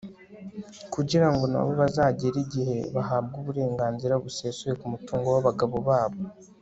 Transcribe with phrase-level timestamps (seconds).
[0.93, 6.21] kugira ngo nabo bazagere igihe bahabwa uburenganzira busesuye ku mutungo w'abagabo babo